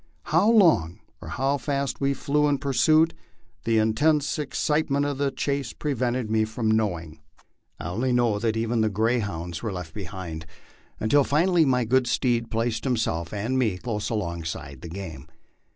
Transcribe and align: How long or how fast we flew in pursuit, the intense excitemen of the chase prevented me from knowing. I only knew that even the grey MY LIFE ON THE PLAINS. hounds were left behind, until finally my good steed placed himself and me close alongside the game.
How 0.33 0.49
long 0.49 0.99
or 1.21 1.27
how 1.27 1.59
fast 1.59 2.01
we 2.01 2.15
flew 2.15 2.47
in 2.47 2.57
pursuit, 2.57 3.13
the 3.65 3.77
intense 3.77 4.39
excitemen 4.39 5.05
of 5.05 5.19
the 5.19 5.29
chase 5.29 5.73
prevented 5.73 6.27
me 6.31 6.43
from 6.43 6.71
knowing. 6.71 7.19
I 7.79 7.89
only 7.89 8.11
knew 8.11 8.39
that 8.39 8.57
even 8.57 8.81
the 8.81 8.89
grey 8.89 9.19
MY 9.19 9.25
LIFE 9.25 9.29
ON 9.29 9.29
THE 9.29 9.29
PLAINS. 9.29 9.43
hounds 9.43 9.61
were 9.61 9.73
left 9.73 9.93
behind, 9.93 10.45
until 10.99 11.23
finally 11.23 11.65
my 11.65 11.85
good 11.85 12.07
steed 12.07 12.49
placed 12.49 12.83
himself 12.83 13.31
and 13.31 13.59
me 13.59 13.77
close 13.77 14.09
alongside 14.09 14.81
the 14.81 14.89
game. 14.89 15.27